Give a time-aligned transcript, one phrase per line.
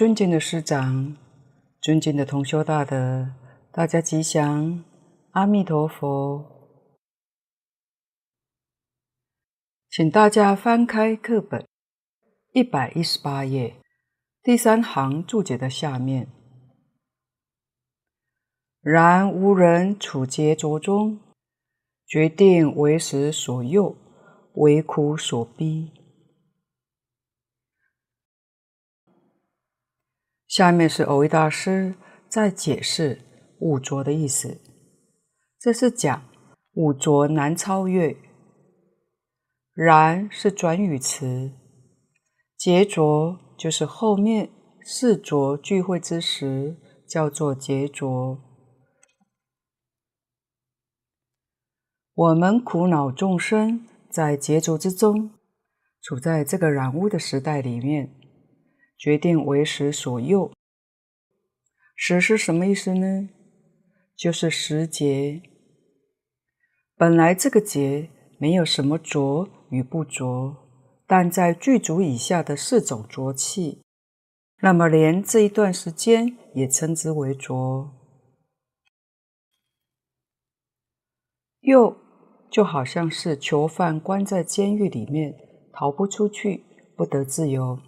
[0.00, 1.14] 尊敬的师长，
[1.82, 3.34] 尊敬的同修大德，
[3.70, 4.82] 大家吉祥，
[5.32, 6.42] 阿弥陀佛。
[9.90, 11.66] 请大家翻开课本
[12.54, 13.76] 一百一十八页
[14.42, 16.26] 第三行注解的下面。
[18.80, 21.20] 然无人处劫浊中，
[22.06, 23.94] 决定为时所诱，
[24.54, 25.92] 为苦所逼。
[30.50, 31.94] 下面是蕅益大师
[32.28, 33.20] 在解释
[33.62, 34.60] “五浊”的意思。
[35.60, 36.24] 这是讲
[36.72, 38.16] 五浊难超越。
[39.72, 41.52] 然是转语词，
[42.58, 44.50] 劫浊就是后面
[44.82, 46.76] 四浊聚会之时，
[47.08, 48.36] 叫做劫浊。
[52.12, 55.30] 我们苦恼众生在劫浊之中，
[56.02, 58.16] 处在这个染污的时代里面。
[59.00, 60.52] 决定为时所诱，
[61.96, 63.30] 时是什么意思呢？
[64.14, 65.40] 就是时节。
[66.98, 70.54] 本来这个节没有什么浊与不浊，
[71.06, 73.80] 但在具足以下的四种浊气，
[74.60, 77.90] 那么连这一段时间也称之为浊。
[81.60, 81.96] 又
[82.50, 85.34] 就好像是囚犯关在监狱里面，
[85.72, 86.62] 逃不出去，
[86.94, 87.78] 不得自由。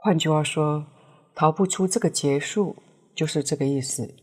[0.00, 0.86] 换句话说，
[1.34, 2.76] 逃不出这个结束，
[3.16, 4.14] 就是这个意思。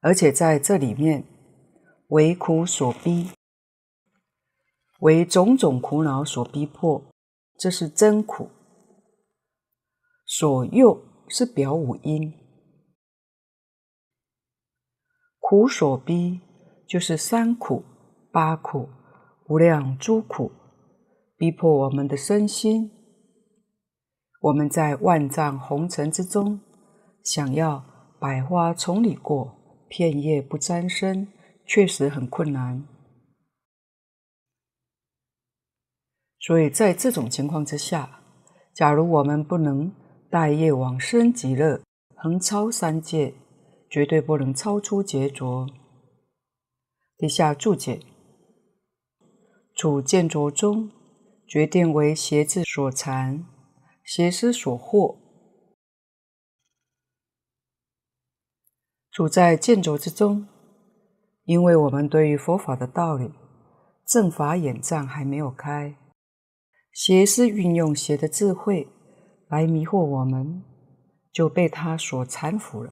[0.00, 1.24] 而且在这里面，
[2.08, 3.30] 为苦所逼，
[4.98, 7.04] 为种种苦恼所逼迫，
[7.56, 8.50] 这是真苦。
[10.26, 12.32] 所诱是表五音，
[15.38, 16.40] 苦所逼
[16.88, 17.84] 就是三苦、
[18.32, 18.88] 八苦、
[19.46, 20.50] 无量诸苦，
[21.36, 22.90] 逼迫我们的身心。
[24.42, 26.60] 我们在万丈红尘之中，
[27.22, 27.84] 想要
[28.18, 29.54] 百花丛里过，
[29.88, 31.28] 片叶不沾身，
[31.64, 32.84] 确实很困难。
[36.40, 38.20] 所以在这种情况之下，
[38.74, 39.94] 假如我们不能
[40.28, 41.80] 带业往生极乐，
[42.16, 43.34] 横超三界，
[43.88, 45.68] 绝对不能超出劫浊。
[47.16, 48.00] 底下注解：
[49.76, 50.90] 处见浊中，
[51.46, 53.44] 决定为邪智所缠。
[54.04, 55.16] 邪思所惑，
[59.10, 60.48] 处在见浊之中，
[61.44, 63.32] 因为我们对于佛法的道理
[64.06, 65.96] 正法眼障还没有开，
[66.92, 68.88] 邪思运用邪的智慧
[69.48, 70.62] 来迷惑我们，
[71.32, 72.90] 就被他所缠缚了。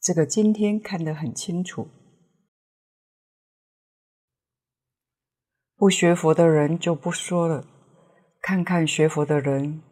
[0.00, 1.88] 这个今天看得很清楚，
[5.76, 7.66] 不学佛的人就不说了，
[8.40, 9.82] 看看学佛的人。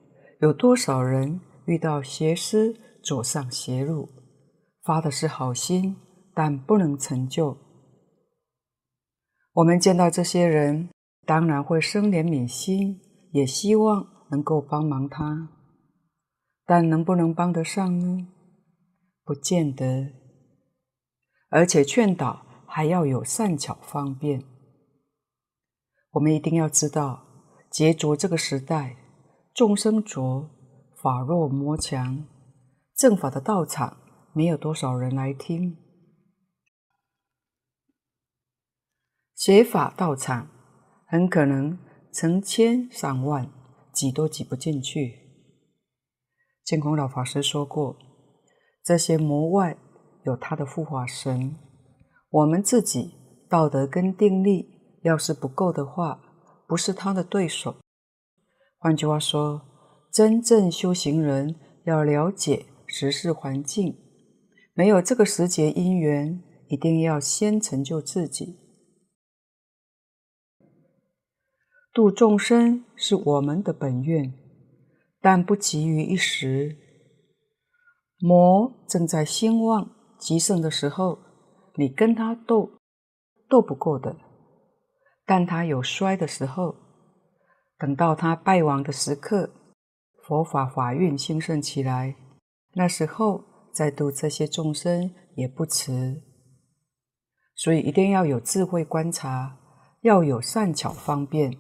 [0.41, 4.09] 有多少人遇到邪思，走上邪路，
[4.85, 5.97] 发的是好心，
[6.33, 7.59] 但不能成就。
[9.55, 10.91] 我们见到这些人，
[11.27, 13.01] 当然会生怜悯心，
[13.33, 15.49] 也希望能够帮忙他，
[16.65, 18.29] 但能不能帮得上呢？
[19.25, 20.13] 不见得。
[21.51, 24.45] 而且劝导还要有善巧方便。
[26.13, 27.27] 我们一定要知道，
[27.73, 28.97] 劫浊这个时代。
[29.59, 30.49] 众生浊，
[31.03, 32.25] 法弱魔强，
[32.95, 33.97] 正法的道场
[34.33, 35.77] 没有多少人来听。
[39.35, 40.49] 邪法道场
[41.09, 41.77] 很可能
[42.13, 43.51] 成千上万，
[43.93, 45.19] 挤都挤不进去。
[46.63, 47.97] 净空老法师说过，
[48.85, 49.77] 这些魔外
[50.23, 51.57] 有他的护法神，
[52.31, 53.13] 我们自己
[53.51, 56.21] 道德跟定力要是不够的话，
[56.69, 57.75] 不是他的对手。
[58.81, 59.61] 换句话说，
[60.13, 63.99] 真正修行人要了解时事环境，
[64.73, 68.57] 没有这个时节因缘，一定要先成就自己。
[71.93, 74.33] 度众生是我们的本愿，
[75.21, 76.77] 但不急于一时。
[78.21, 81.19] 魔正在兴旺极盛的时候，
[81.75, 82.79] 你跟他斗，
[83.49, 84.17] 斗不过的；
[85.27, 86.88] 但他有衰的时候。
[87.79, 89.51] 等到他败亡的时刻，
[90.25, 92.17] 佛法法运兴盛起来，
[92.73, 96.21] 那时候再度这些众生也不迟。
[97.55, 99.59] 所以一定要有智慧观察，
[100.01, 101.57] 要有善巧方便。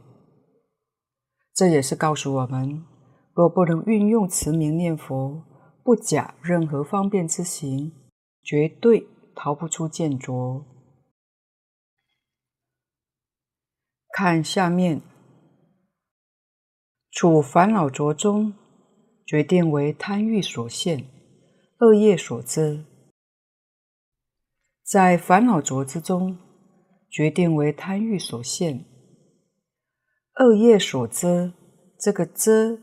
[1.55, 2.85] 这也是告诉我们：
[3.33, 5.45] 若不能运用持名念佛，
[5.85, 7.93] 不假任何方便之行，
[8.43, 9.07] 绝对
[9.37, 10.65] 逃不出见浊。
[14.11, 15.01] 看下面。
[17.21, 18.55] 处烦恼浊中，
[19.27, 21.05] 决定为贪欲所限，
[21.81, 22.85] 恶业所遮；
[24.85, 26.39] 在烦恼浊之中，
[27.11, 28.85] 决定为贪欲所限，
[30.37, 31.53] 恶业所遮。
[31.99, 32.79] 这个遮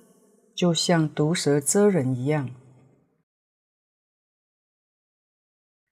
[0.54, 2.50] 就像毒蛇蛰人一样，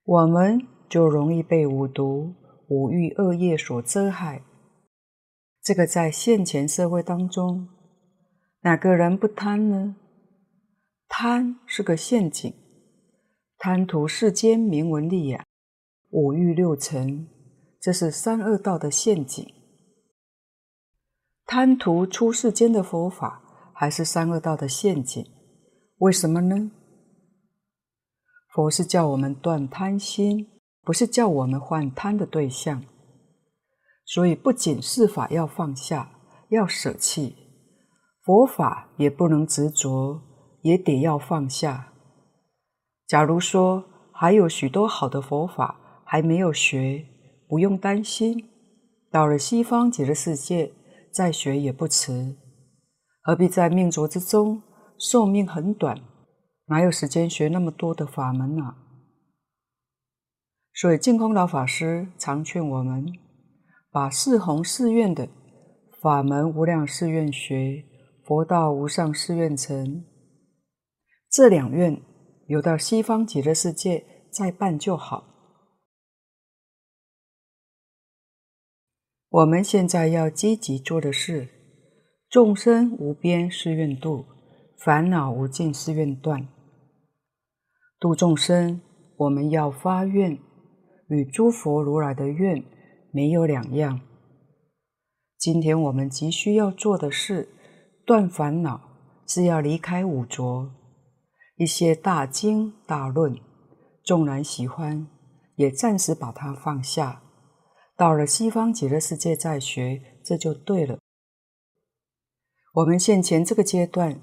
[0.03, 2.35] 我们就容易被五毒、
[2.67, 4.43] 五欲、恶业所遮害。
[5.61, 7.69] 这个在现前社会当中，
[8.65, 9.97] 哪个人不贪呢？
[11.09, 12.53] 贪是个陷阱，
[13.57, 15.45] 贪图世间名闻利养，
[16.11, 17.27] 五欲六尘，
[17.81, 19.45] 这是三恶道的陷阱。
[21.45, 23.43] 贪图出世间的佛法，
[23.75, 25.29] 还是三恶道的陷阱？
[25.97, 26.71] 为什么呢？
[28.53, 30.47] 佛是叫我们断贪心，
[30.83, 32.81] 不是叫我们换贪的对象。
[34.05, 36.09] 所以，不仅是法要放下，
[36.47, 37.35] 要舍弃，
[38.23, 40.21] 佛法也不能执着，
[40.61, 41.93] 也得要放下。
[43.05, 47.05] 假如说还有许多好的佛法还没有学，
[47.47, 48.49] 不用担心，
[49.11, 50.73] 到了西方极乐世界。
[51.11, 52.35] 再学也不迟，
[53.21, 54.63] 何必在命浊之中？
[54.97, 56.01] 寿命很短，
[56.65, 58.73] 哪有时间学那么多的法门呢？
[60.73, 63.13] 所以净空老法师常劝我们，
[63.91, 65.29] 把四弘誓愿的
[66.01, 67.85] 法门无量誓愿学，
[68.23, 70.05] 佛道无上誓愿成，
[71.29, 72.01] 这两愿
[72.47, 75.27] 有到西方极乐世界再办就好。
[79.27, 81.49] 我们现在要积极做的是：
[82.29, 84.25] 众生无边誓愿度，
[84.77, 86.47] 烦恼无尽誓愿断。
[87.99, 88.79] 度众生，
[89.17, 90.39] 我们要发愿，
[91.09, 92.63] 与诸佛如来的愿
[93.11, 93.99] 没有两样。
[95.37, 97.49] 今天我们急需要做的是
[98.05, 98.81] 断烦恼，
[99.25, 100.71] 是要离开五浊。
[101.55, 103.39] 一些大经大论，
[104.03, 105.07] 纵然喜欢，
[105.55, 107.21] 也暂时把它放下。
[107.95, 110.97] 到了西方极乐世界再学，这就对了。
[112.73, 114.19] 我们现前这个阶段，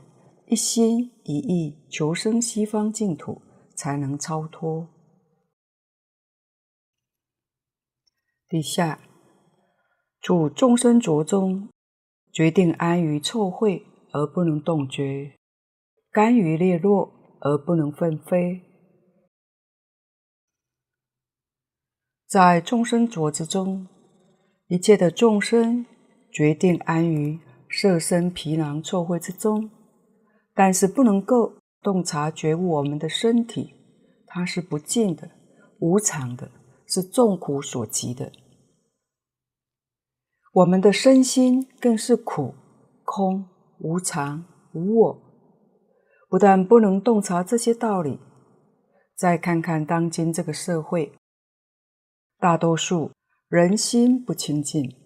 [0.49, 3.41] 一心一意求生西方净土，
[3.77, 4.89] 才能超脱。
[8.49, 9.01] 底下，
[10.21, 11.69] 处众生浊中，
[12.33, 13.83] 决定安于臭秽
[14.13, 15.33] 而不能动觉，
[16.11, 18.63] 甘于劣落而不能奋飞。
[22.27, 23.89] 在众生浊之中，
[24.69, 25.85] 一切的众生
[26.31, 29.69] 决定安于色身皮囊臭秽之中，
[30.55, 33.75] 但是不能够洞察觉悟我们的身体，
[34.27, 35.29] 它是不净的、
[35.81, 36.51] 无常的，
[36.87, 38.31] 是众苦所及的。
[40.53, 42.55] 我们的身心更是苦、
[43.05, 45.23] 空、无常、无我，
[46.29, 48.19] 不但不能洞察这些道理，
[49.15, 51.13] 再看看当今这个社会。
[52.41, 53.13] 大多数
[53.49, 54.97] 人心不清净，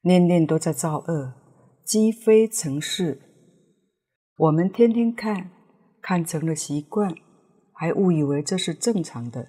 [0.00, 1.34] 念念都在造恶，
[1.84, 3.20] 积非成是。
[4.38, 5.50] 我们天天看，
[6.00, 7.14] 看成了习惯，
[7.74, 9.46] 还误以为这是正常的。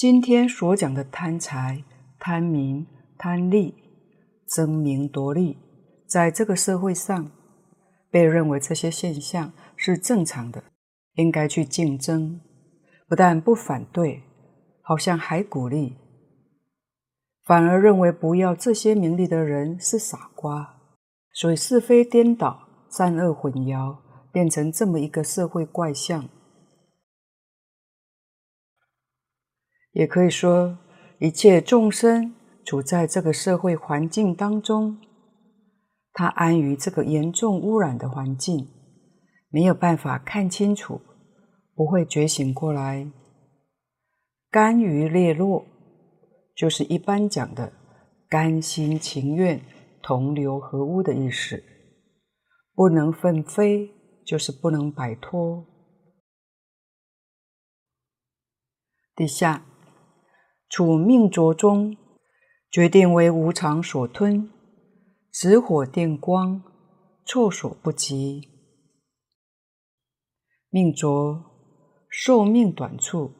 [0.00, 1.84] 今天所讲的贪财、
[2.18, 2.86] 贪名、
[3.18, 3.74] 贪利、
[4.48, 5.58] 争名夺利，
[6.06, 7.30] 在这个社会上，
[8.10, 10.64] 被认为这些现象是正常的。
[11.16, 12.40] 应该去竞争，
[13.10, 14.22] 不但不反对，
[14.80, 15.98] 好像还鼓励，
[17.44, 20.76] 反而认为不要这些名利的人是傻瓜，
[21.34, 23.98] 所以是非颠倒，善恶混淆，
[24.32, 26.26] 变成这么一个社会怪象。
[29.92, 30.78] 也可以说，
[31.18, 34.98] 一切众生处在这个社会环境当中，
[36.12, 38.68] 他安于这个严重污染的环境。
[39.52, 41.00] 没有办法看清楚，
[41.74, 43.10] 不会觉醒过来，
[44.48, 45.66] 甘于劣落，
[46.54, 47.72] 就是一般讲的
[48.28, 49.60] 甘心情愿
[50.00, 51.64] 同流合污的意思。
[52.76, 53.90] 不能奋飞，
[54.24, 55.66] 就是不能摆脱。
[59.16, 59.66] 底下，
[60.70, 61.96] 处命浊中，
[62.70, 64.48] 决定为无常所吞，
[65.32, 66.62] 紫火电光，
[67.26, 68.48] 措手不及。
[70.70, 71.42] 命浊，
[72.08, 73.32] 寿命短促，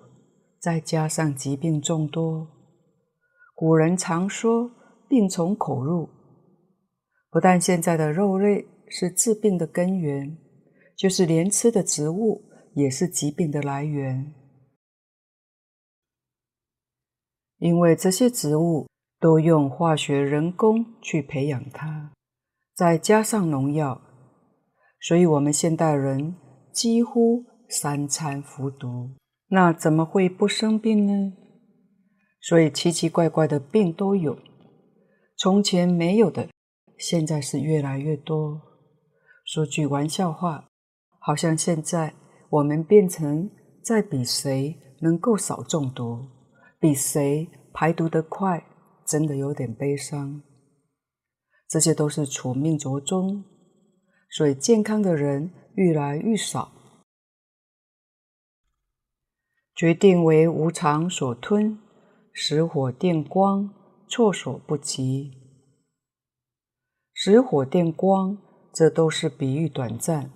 [0.59, 2.49] 再加上疾病众多，
[3.55, 4.69] 古人常说
[5.09, 6.09] 病从口入。
[7.31, 10.37] 不但现在的肉类是治病的根源，
[10.97, 12.43] 就是连吃的植物
[12.75, 14.35] 也是疾病的来源。
[17.61, 18.87] 因为这些植物
[19.21, 22.11] 都用化学人工去培养它，
[22.75, 24.01] 再加上农药，
[25.01, 26.35] 所以我们现代人
[26.73, 29.11] 几乎三餐服毒，
[29.49, 31.35] 那怎么会不生病呢？
[32.41, 34.39] 所以奇奇怪怪的病都有，
[35.37, 36.49] 从前没有的，
[36.97, 38.63] 现在是越来越多。
[39.45, 40.67] 说句玩笑话，
[41.19, 42.15] 好像现在
[42.49, 43.51] 我们变成
[43.85, 46.27] 在比谁能够少中毒，
[46.81, 48.65] 比谁排毒得快，
[49.07, 50.43] 真的有点悲伤。
[51.69, 53.45] 这些都是处命着中，
[54.31, 56.73] 所以健康的人愈来愈少。
[59.77, 61.79] 决定为无常所吞，
[62.33, 63.73] 使火电光
[64.09, 65.33] 措手不及。
[67.13, 68.39] 使火电光，
[68.73, 70.31] 这都是比喻短暂。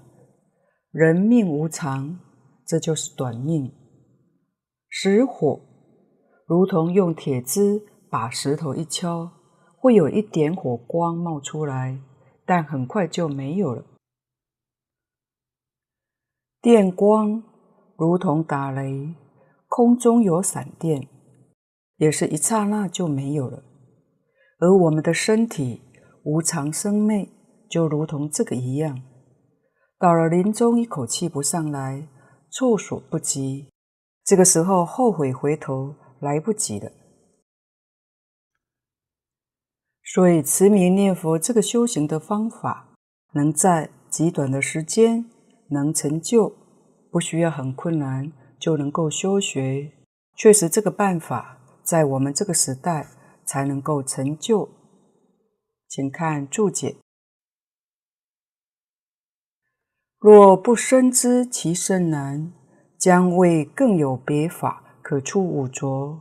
[0.91, 2.21] 人命无常，
[2.67, 3.73] 这就是短命。
[4.89, 5.61] 使火，
[6.47, 9.31] 如同用铁枝把石头一敲。
[9.77, 12.01] 会有一点火光冒出来，
[12.47, 13.85] 但很快就没有了。
[16.63, 17.43] 电光
[17.99, 19.15] 如同打雷，
[19.69, 21.07] 空中有闪电，
[21.99, 23.63] 也是一刹那就没有了。
[24.59, 25.83] 而我们的身体
[26.25, 27.29] 无常生灭，
[27.69, 29.03] 就如同这个一样，
[29.99, 32.09] 到了临终一口气不上来，
[32.49, 33.69] 措手不及，
[34.25, 35.95] 这个时候后悔回头
[36.25, 36.91] 来不及了。
[40.03, 42.89] 所以，持名念佛这个修行的方法，
[43.33, 45.29] 能在极短的时间
[45.71, 46.55] 能成就，
[47.11, 49.93] 不需要很困难就能够修学。
[50.37, 53.09] 确实，这个办法在我们这个时代
[53.45, 54.69] 才能够成就。
[55.89, 56.97] 请看注解：
[60.19, 62.53] 若不深知其甚难，
[62.99, 66.19] 将为更有别法可出五浊。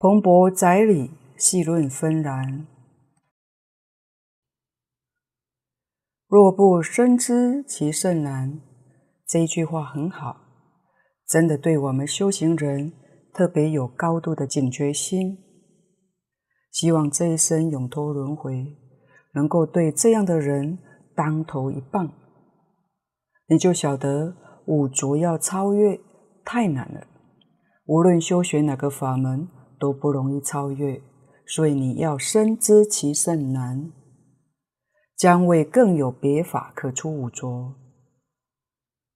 [0.00, 2.66] 蓬勃载理，细论纷然。
[6.26, 8.60] 若不深知其甚难，
[9.28, 10.36] 这一句话很好，
[11.28, 12.92] 真的对我们修行人
[13.32, 15.38] 特别有高度的警觉心。
[16.72, 18.76] 希望这一生永脱轮回，
[19.34, 20.76] 能够对这样的人
[21.14, 22.12] 当头一棒，
[23.46, 24.34] 你就晓得
[24.66, 26.00] 五浊要超越
[26.44, 27.06] 太难了。
[27.86, 29.48] 无论修学哪个法门
[29.78, 31.02] 都不容易超越，
[31.46, 33.90] 所以你要深知其甚难。
[35.16, 37.74] 将为更有别法可出五浊，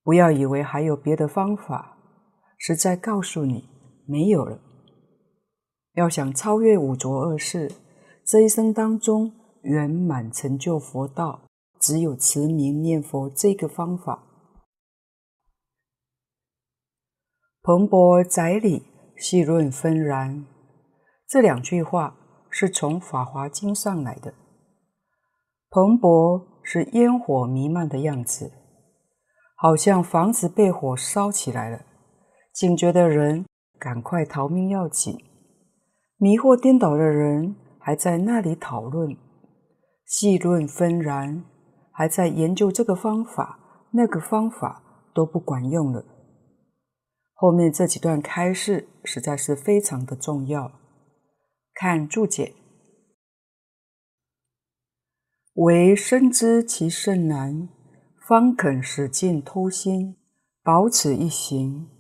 [0.04, 1.96] 不要以为还有别的方法，
[2.58, 3.68] 实在告诉你
[4.06, 4.60] 没有了。
[5.94, 7.72] 要想超越五浊恶世，
[8.24, 9.32] 这一生当中
[9.62, 11.40] 圆满成就佛道，
[11.80, 14.25] 只有持名念佛这个方法。
[17.66, 18.84] 蓬勃载理，
[19.16, 20.46] 细论纷然，
[21.26, 22.14] 这两句话
[22.48, 24.32] 是从《法华经》上来的。
[25.68, 28.52] 蓬勃是烟火弥漫的样子，
[29.56, 31.80] 好像房子被火烧起来了，
[32.52, 33.44] 警觉的人
[33.80, 35.18] 赶快逃命要紧，
[36.18, 39.16] 迷惑颠倒的人还在那里讨论，
[40.04, 41.44] 细论纷然，
[41.90, 43.58] 还在研究这个方法、
[43.90, 46.04] 那个方法都不管用了。
[47.38, 50.72] 后面这几段开示实在是非常的重要，
[51.74, 52.54] 看注解。
[55.56, 57.68] 唯深知其甚难，
[58.26, 60.16] 方肯使尽偷心，
[60.62, 61.90] 保此一行。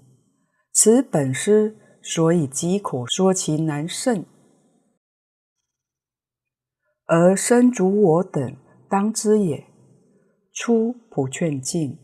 [0.72, 4.24] 此本师所以极口说其难甚，
[7.04, 8.56] 而身主我等
[8.88, 9.66] 当知也。
[10.54, 11.98] 初普劝进，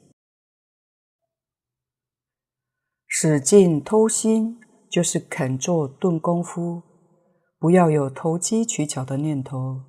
[3.14, 6.80] 使劲偷心，就是肯做顿功夫，
[7.58, 9.82] 不要有投机取巧的念头。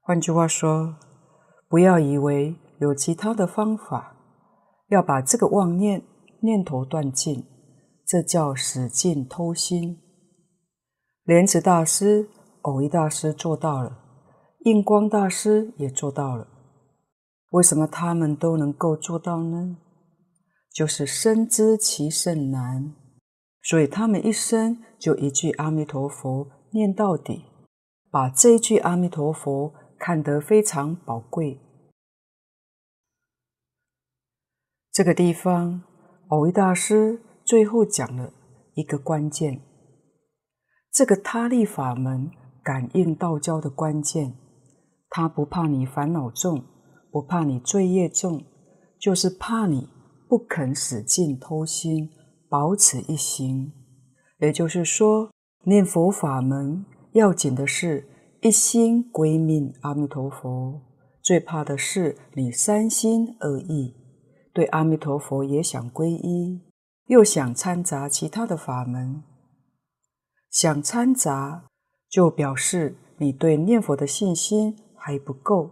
[0.00, 0.94] 换句话说，
[1.68, 4.16] 不要以为有其他的方法，
[4.90, 6.04] 要把这个妄念
[6.40, 7.44] 念头断尽，
[8.06, 9.98] 这叫使劲偷心。
[11.24, 12.28] 莲池大师、
[12.62, 13.98] 藕益大师做到了，
[14.60, 16.46] 印光大师也做到了。
[17.50, 19.78] 为什么他们都能够做到呢？
[20.76, 22.94] 就是深知其甚难，
[23.62, 27.46] 所以他们一生就一句阿弥陀佛念到底，
[28.10, 29.72] 把这句阿弥陀佛。
[29.98, 31.58] 看得非常宝贵。
[34.92, 35.82] 这个地方，
[36.28, 38.30] 藕益大师最后讲了
[38.74, 39.62] 一个关键：
[40.92, 42.30] 这个他力法门
[42.62, 44.36] 感应道交的关键，
[45.08, 46.62] 他不怕你烦恼重，
[47.10, 48.44] 不怕你罪业重，
[49.00, 49.88] 就是怕你
[50.28, 52.10] 不肯使尽偷心，
[52.48, 53.72] 保此一行。
[54.38, 55.30] 也就是说，
[55.64, 58.08] 念佛法门要紧的是。
[58.42, 60.80] 一心归命阿弥陀佛，
[61.20, 63.96] 最怕的是你三心二意，
[64.52, 66.60] 对阿弥陀佛也想皈依，
[67.06, 69.24] 又想掺杂其他的法门。
[70.50, 71.64] 想掺杂，
[72.08, 75.70] 就表示你对念佛的信心还不够。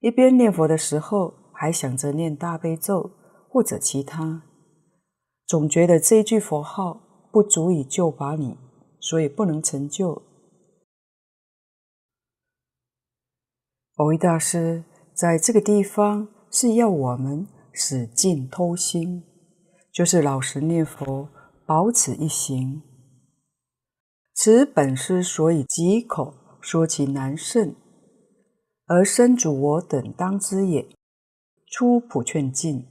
[0.00, 3.10] 一边念佛的时候，还想着念大悲咒
[3.48, 4.44] 或者其他，
[5.44, 7.00] 总觉得这句佛号
[7.32, 8.56] 不足以救拔你，
[9.00, 10.22] 所以不能成就。
[13.96, 19.24] 蕅益大师在这个地方是要我们使劲偷心，
[19.92, 21.28] 就是老实念佛，
[21.66, 22.80] 保此一行。
[24.32, 27.74] 此本师所以借口说其难胜，
[28.86, 30.88] 而身主我等当知也。
[31.70, 32.86] 出普劝进，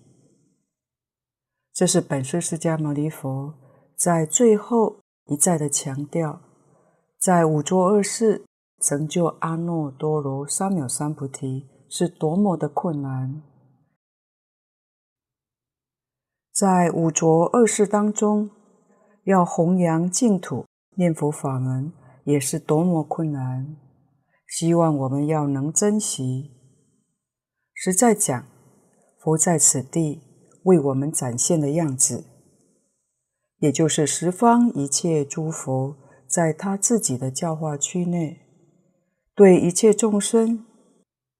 [1.73, 3.53] 这是本师释迦牟尼佛
[3.95, 6.41] 在最后一再的强调，
[7.19, 8.43] 在五浊恶世。
[8.79, 13.41] 成就阿耨多罗三藐三菩提是多么的困难，
[16.53, 18.51] 在五浊恶世当中，
[19.23, 21.91] 要弘扬净土念佛法门
[22.25, 23.75] 也是多么困难。
[24.45, 26.51] 希望我们要能珍惜。
[27.73, 28.45] 实在讲，
[29.27, 30.21] 佛在此地
[30.63, 32.23] 为我们展现的样子，
[33.59, 35.97] 也就是十方一切诸佛
[36.29, 38.39] 在他自己的教化区内。
[39.35, 40.65] 对一切众生，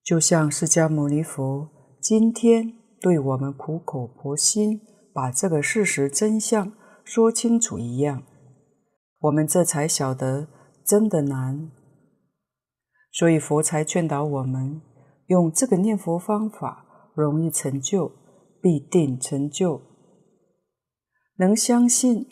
[0.04, 1.69] 就像释迦牟尼佛
[2.02, 4.82] 今天对我们苦口婆心
[5.13, 6.73] 把这个事实真相
[7.06, 8.23] 说清楚一样，
[9.19, 10.50] 我们这才晓得
[10.84, 11.71] 真的难。
[13.13, 14.82] 所以佛才劝导我们
[15.28, 16.87] 用这个念佛方法，
[17.21, 18.12] 容易成就，
[18.62, 19.82] 必定成就。
[21.38, 22.27] 能相信、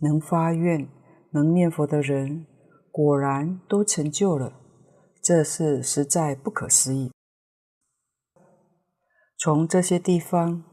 [0.00, 0.88] 能发愿、
[1.32, 2.46] 能念佛的人，
[2.90, 4.52] 果然都成就了。
[5.22, 7.10] 这是实在不可思议。
[9.38, 10.64] 从这些地方，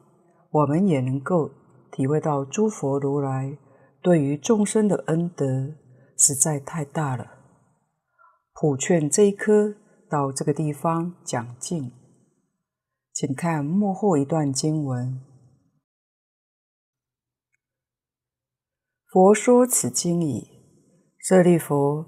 [0.52, 1.52] 我们也能够
[1.92, 3.58] 体会到诸佛如来
[4.02, 5.46] 对于众生的恩德
[6.18, 7.26] 实在太大了。
[8.54, 9.76] 普劝这一科
[10.10, 11.92] 到这个地方讲尽，
[13.20, 15.20] 请看幕后一段经文：
[19.08, 20.48] 佛说此经已，
[21.18, 22.06] 舍利弗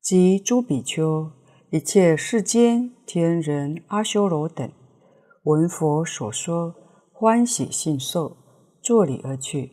[0.00, 1.32] 及诸比丘。
[1.72, 4.70] 一切世间天人阿修罗等，
[5.42, 6.72] 闻佛所说，
[7.12, 8.36] 欢喜信受，
[8.80, 9.72] 作礼而去。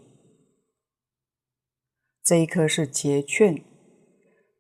[2.23, 3.63] 这一科是结劝，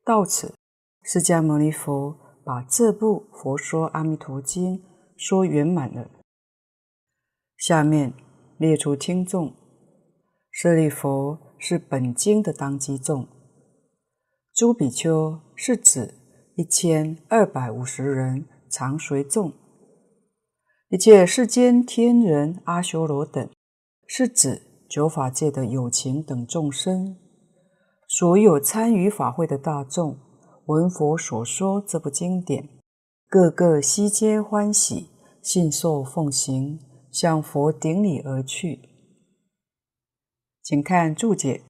[0.05, 0.53] 到此，
[1.01, 4.77] 释迦牟尼佛把这部《佛说阿弥陀经》
[5.21, 6.09] 说圆满了。
[7.55, 8.13] 下面
[8.57, 9.53] 列出听众，
[10.49, 13.27] 舍利弗是本经的当机众，
[14.53, 16.15] 诸比丘是指。
[16.55, 19.53] 一千二百五十人常随众，
[20.89, 23.49] 一切世间天人阿修罗等，
[24.05, 27.15] 是指九法界的有情等众生。
[28.05, 30.19] 所有参与法会的大众，
[30.65, 32.67] 闻佛所说这部经典，
[33.31, 35.09] 个个悉皆欢喜，
[35.41, 38.89] 信受奉行，向佛顶礼而去。
[40.61, 41.63] 请看注解。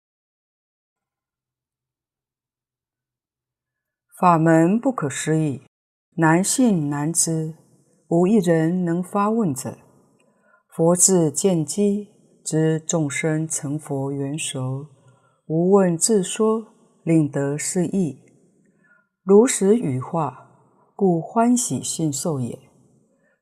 [4.19, 5.62] 法门不可思议，
[6.15, 7.54] 难信难知，
[8.08, 9.78] 无一人能发问者。
[10.76, 12.10] 佛自见机，
[12.43, 14.88] 知众生成佛缘熟，
[15.45, 18.17] 无问自说，令得是义。
[19.21, 20.40] 如实语化，
[21.01, 22.59] 故欢喜信受也。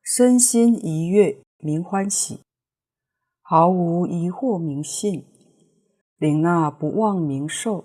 [0.02, 2.38] 身心怡悦，名欢喜；
[3.42, 5.26] 毫无疑惑，名信。
[6.16, 7.84] 领纳不忘，名受；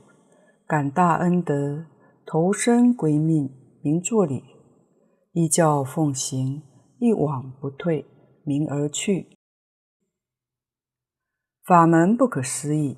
[0.64, 1.86] 感大恩德。
[2.24, 3.50] 投身归命，
[3.82, 4.44] 名作礼；
[5.32, 6.62] 依教奉行，
[7.00, 8.06] 一往不退，
[8.44, 9.26] 名而去。
[11.66, 12.96] 法门不可思议，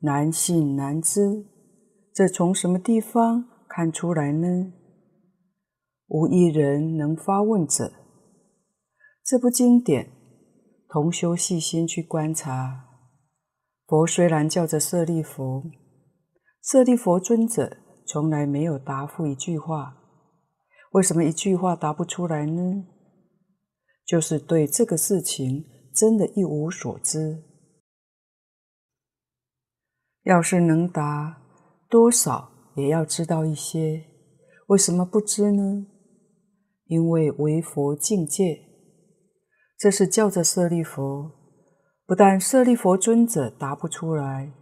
[0.00, 1.44] 难信难知，
[2.14, 4.72] 这从什么地方看出来呢？
[6.08, 7.92] 无一人能发问者。
[9.24, 10.10] 这部经典，
[10.88, 12.84] 同修细心去观察。
[13.86, 15.70] 佛虽然叫做舍利弗，
[16.62, 17.78] 舍利弗尊者。
[18.06, 19.96] 从来没有答复一句话，
[20.92, 22.84] 为什么一句话答不出来呢？
[24.04, 25.64] 就是对这个事情
[25.94, 27.42] 真的一无所知。
[30.24, 31.42] 要是能答，
[31.88, 34.04] 多少也要知道一些。
[34.66, 35.86] 为什么不知呢？
[36.94, 38.60] 因为为佛境界，
[39.76, 41.28] 这是叫着舍利弗。
[42.06, 44.52] 不但舍利弗尊者答不出来，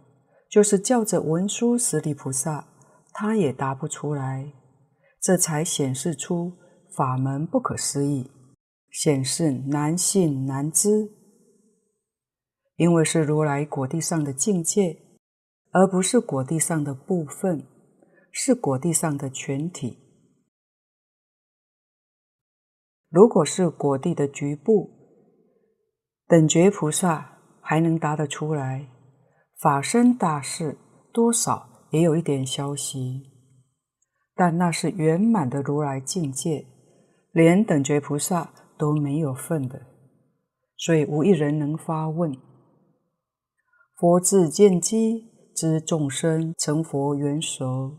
[0.49, 2.69] 就是叫着文殊十利菩萨。
[3.13, 4.51] 他也答不出来，
[5.21, 6.53] 这才显示出
[6.97, 8.31] 法门不可思议，
[8.89, 11.11] 显示难信难知。
[12.77, 14.97] 因为是如来果地上的境界，
[15.69, 17.67] 而不是果地上的部分，
[18.31, 20.02] 是果地上的全体。
[23.13, 24.89] 如果是果地的局部，
[26.27, 28.87] 等觉菩萨还能答得出来，
[29.61, 30.79] 法身大士
[31.13, 33.21] 多少也有一点消息，
[34.33, 36.65] 但那是圆满的如来境界。
[37.31, 39.79] 连等觉菩萨都没有份的，
[40.75, 42.35] 所以无一人能发问。
[43.95, 47.91] 佛智见机，知众生成佛缘熟。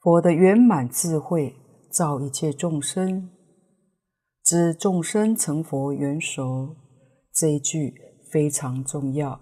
[0.00, 1.56] 佛的圆满智慧
[1.96, 3.30] 造一切众生，
[4.44, 6.76] 知众生成佛缘熟，
[7.32, 7.94] 这一句
[8.30, 9.40] 非常重要。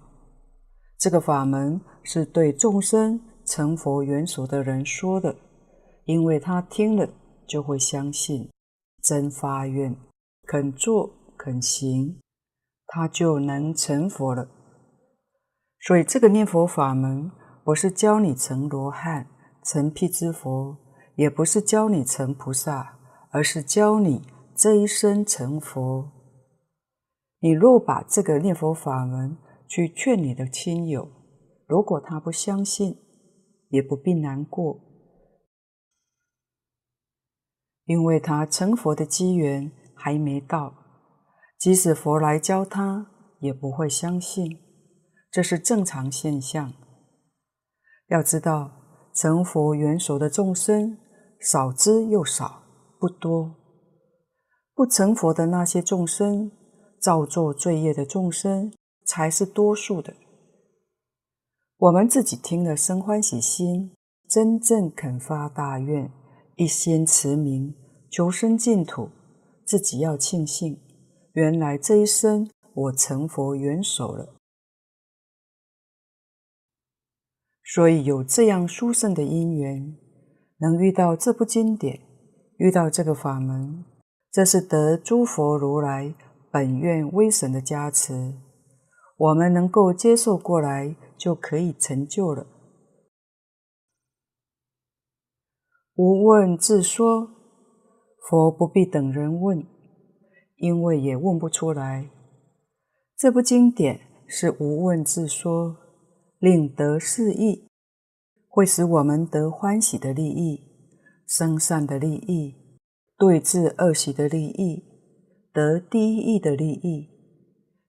[0.96, 5.34] 这个法门是对众生成佛缘熟的人说的，
[6.04, 7.08] 因为他听了。
[7.46, 8.48] 就会相信，
[9.02, 9.94] 真发愿，
[10.46, 12.18] 肯做肯行，
[12.86, 14.48] 他就能成佛了。
[15.78, 17.30] 所以这个念佛法门，
[17.62, 19.28] 不是教你成罗汉、
[19.62, 20.78] 成辟支佛，
[21.16, 22.98] 也不是教你成菩萨，
[23.30, 24.22] 而是教你
[24.54, 26.10] 这一生成佛。
[27.40, 29.36] 你若把这个念佛法门
[29.68, 31.10] 去劝你的亲友，
[31.66, 32.96] 如果他不相信，
[33.68, 34.80] 也不必难过。
[37.84, 40.74] 因为他成佛的机缘还没到，
[41.58, 44.58] 即使佛来教他，也不会相信，
[45.30, 46.72] 这是正常现象。
[48.08, 48.70] 要知道，
[49.12, 50.96] 成佛缘熟的众生
[51.44, 52.62] 少之又少，
[52.98, 53.54] 不多。
[54.74, 56.50] 不成佛的那些众生，
[56.98, 58.72] 造作罪业的众生，
[59.04, 60.14] 才是多数的。
[61.76, 63.94] 我们自己听了生欢喜心，
[64.26, 66.10] 真正肯发大愿。
[66.56, 67.74] 一心持名，
[68.10, 69.10] 求生净土，
[69.66, 70.80] 自己要庆幸，
[71.32, 74.34] 原来这一生我成佛缘熟了。
[77.64, 79.96] 所以有这样殊胜的因缘，
[80.58, 82.00] 能遇到这部经典，
[82.58, 83.84] 遇到这个法门，
[84.30, 86.14] 这是得诸佛如来
[86.50, 88.34] 本愿威神的加持，
[89.16, 92.46] 我们能够接受过来，就可以成就了。
[95.96, 97.28] 无问自说，
[98.28, 99.64] 佛不必等人问，
[100.56, 102.10] 因为也问不出来。
[103.16, 105.76] 这部经典是无问自说，
[106.40, 107.63] 令得事益，
[108.54, 110.62] 会使我们得欢喜的利益、
[111.26, 112.54] 生善的利益、
[113.18, 114.80] 对治恶习的利益、
[115.52, 117.08] 得第一义的利益。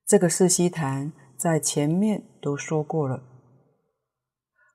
[0.08, 3.22] 这个四悉檀在前面都说过了，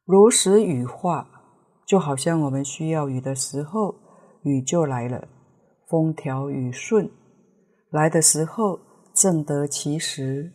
[0.04, 1.28] 如实语化。
[1.84, 3.96] 就好像我们需要雨的时候，
[4.44, 5.26] 雨就来了，
[5.88, 7.10] 风调雨顺，
[7.90, 8.78] 来的时候
[9.12, 10.52] 正得其时，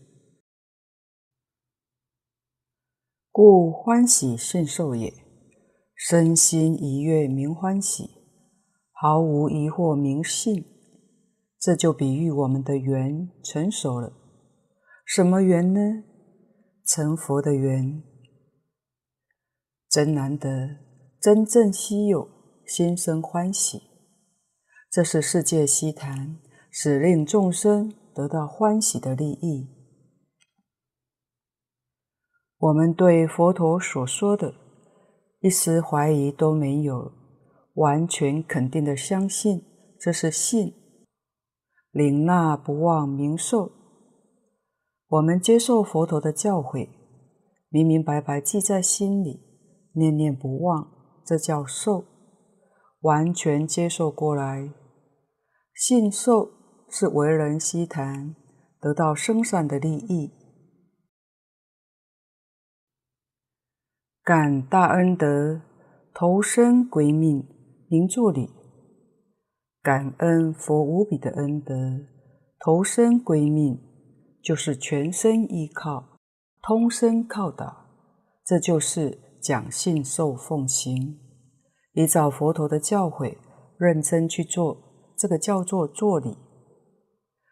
[3.34, 5.25] 故欢喜信受也。
[6.08, 8.12] 身心一悦名欢喜，
[8.91, 10.63] 毫无疑惑名信。
[11.60, 14.13] 这就比喻我们的缘成熟了。
[15.04, 16.04] 什么缘呢？
[16.86, 18.04] 成佛的缘，
[19.89, 20.78] 真难得。
[21.20, 22.30] 真正稀有，
[22.68, 23.82] 心生欢喜，
[24.91, 26.38] 这是世界悉檀，
[26.70, 29.68] 使令众生得到欢喜的利益。
[32.60, 34.54] 我们对佛陀所说的，
[35.46, 37.12] 一丝怀疑都没有，
[37.76, 39.64] 完全肯定的相信，
[40.00, 40.74] 这是信。
[41.92, 43.72] 领纳不忘名受，
[45.08, 46.90] 我们接受佛陀的教诲，
[47.70, 49.40] 明明白白记在心里，
[49.94, 50.92] 念念不忘。
[51.24, 52.06] 这叫受，
[53.02, 54.74] 完全接受过来。
[55.76, 56.50] 信受
[56.90, 58.36] 是为人希谈，
[58.82, 60.32] 得到生善的利益。
[64.26, 65.62] 感大恩德，
[66.12, 67.48] 投身归命，
[67.88, 68.50] 名作礼。
[69.84, 71.76] 感恩佛无比的恩德，
[72.58, 73.80] 投身归命，
[74.42, 76.18] 就是全身依靠，
[76.64, 77.86] 通身靠倒，
[78.44, 79.20] 这就是。
[79.40, 81.20] 讲信受奉行，
[81.94, 83.38] 依照佛陀的教诲，
[83.78, 84.76] 认真去做，
[85.16, 86.36] 这个叫做做礼。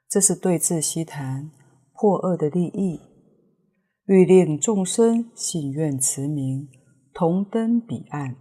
[0.09, 1.51] 这是对治悉檀
[1.93, 2.99] 破恶的利益，
[4.05, 6.67] 欲令众生信愿持名，
[7.13, 8.35] 同登彼岸。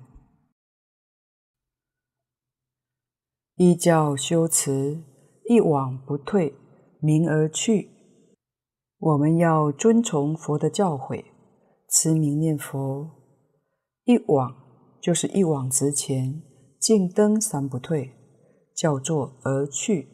[3.54, 5.04] 依教修持，
[5.48, 6.52] 一往不退，
[6.98, 7.90] 明而去。
[8.98, 11.24] 我们要遵从佛的教诲，
[11.88, 13.08] 持名念佛。
[14.02, 14.52] 一往
[15.00, 16.42] 就是一往直前，
[16.80, 18.10] 进登三不退，
[18.74, 20.08] 叫做而去。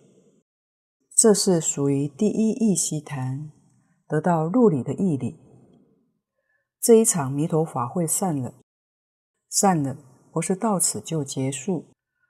[1.17, 3.51] 这是属于第一义悉檀，
[4.09, 5.37] 得到入理的义理。
[6.81, 8.55] 这一场弥陀法会散了，
[9.51, 9.97] 散了，
[10.33, 11.85] 不是到此就结束，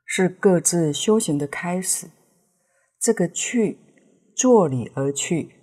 [0.05, 2.11] 是各自修行的开始。
[2.99, 3.79] 这个去，
[4.35, 5.55] 坐理而去，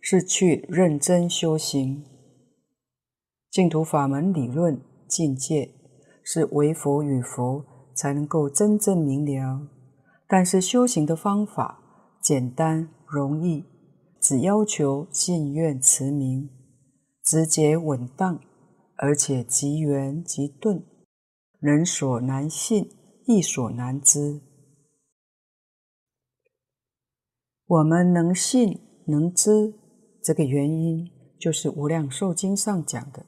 [0.00, 2.04] 是去认真修行。
[3.50, 5.72] 净土法门理论境界，
[6.22, 9.68] 是为佛与佛才能够真正明了。
[10.26, 11.78] 但是修行的方法
[12.20, 13.64] 简单容易，
[14.22, 16.48] 只要求信愿持名，
[17.24, 18.40] 直接稳当，
[18.94, 20.86] 而且即圆即顿，
[21.58, 22.88] 人所难信，
[23.26, 24.40] 亦所难知。
[27.66, 29.74] 我们能信能知，
[30.22, 33.26] 这个原因就是《无量寿经》上讲的，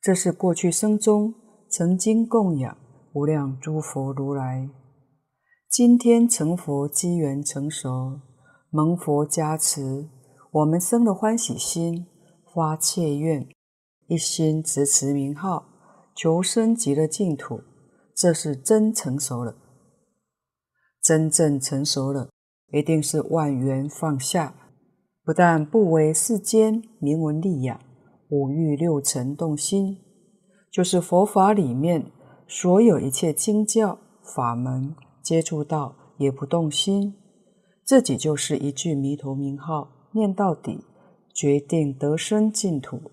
[0.00, 1.32] 这是过去生中
[1.70, 2.76] 曾经供养
[3.12, 4.68] 无量诸佛如来，
[5.70, 8.20] 今天成佛机缘成熟，
[8.76, 10.08] 蒙佛加持，
[10.50, 12.08] 我们生了欢喜心，
[12.52, 13.48] 发切愿，
[14.08, 15.64] 一心执持名号，
[16.16, 17.60] 求生极乐净土，
[18.16, 19.54] 这是真成熟了，
[21.00, 22.30] 真正成熟了。
[22.72, 24.52] 一定是万缘放下，
[25.22, 27.78] 不但不为世间名闻利养、
[28.30, 29.98] 五欲六尘动心，
[30.72, 32.10] 就是佛法里面
[32.48, 34.00] 所有一切经教
[34.34, 37.14] 法门接触到也不动心，
[37.84, 40.84] 自己就是一句弥陀名号念到底，
[41.34, 43.10] 决定得生净土。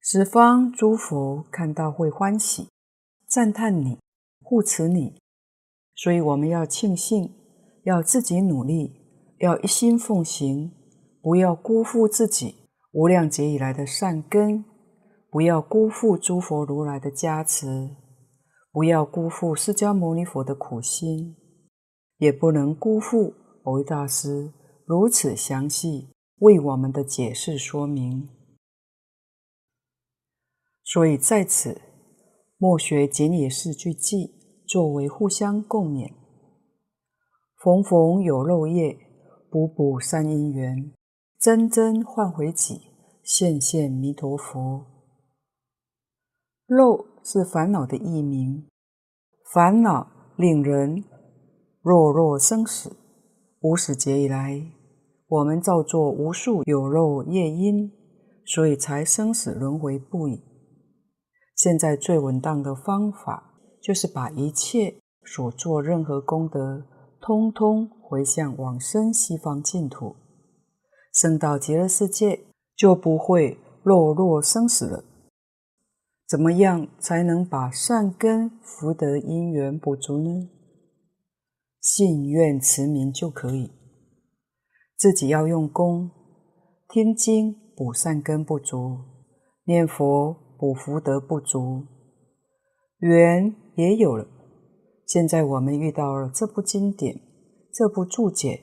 [0.00, 2.68] 十方诸佛看到会欢喜，
[3.28, 3.98] 赞叹你，
[4.42, 5.16] 护持你。
[5.94, 7.32] 所以我们要庆幸，
[7.84, 8.92] 要自己努力，
[9.38, 10.72] 要一心奉行，
[11.22, 12.56] 不要辜负自己
[12.92, 14.64] 无量劫以来的善根，
[15.30, 17.94] 不要辜负诸佛如来的加持，
[18.72, 21.36] 不要辜负释迦牟尼佛的苦心，
[22.24, 23.34] 也不能辜负
[23.64, 24.50] 蕅益大师
[24.86, 26.08] 如此详细
[26.38, 28.30] 为我们的解释说明。
[30.82, 31.82] 所以在此，
[32.56, 34.32] 莫学仅以四句偈。
[34.66, 36.10] 作为互相共勉，
[37.62, 38.96] 逢逢有漏业，
[39.50, 40.90] 补补三因缘，
[41.38, 42.80] 真真换回己，
[43.22, 44.86] 现现弥陀佛。
[46.66, 48.66] 漏是烦恼的异名，
[49.52, 51.04] 烦恼令人
[51.84, 52.96] 若落生死。
[53.60, 54.60] 无始劫以来，
[55.28, 57.92] 我们造作无数有肉业因，
[58.44, 60.42] 所以才生死轮回不已。
[61.54, 63.52] 现在最稳当的方法。
[63.84, 64.94] 就是把一切
[65.26, 66.86] 所做任何功德，
[67.20, 70.16] 通通回向往生西方净土，
[71.12, 75.04] 生到极乐世界，就不会落落生死了。
[76.26, 80.48] 怎么样才能把善根福德因缘补足呢？
[81.84, 83.70] 信愿持名就可以，
[84.96, 86.10] 自己要用功，
[86.88, 89.00] 听经补善根不足，
[89.66, 91.84] 念佛补福德不足，
[93.00, 93.54] 缘。
[93.76, 94.24] 也有了。
[95.04, 97.20] 现在我们遇到了这部经典，
[97.72, 98.60] 这部注解，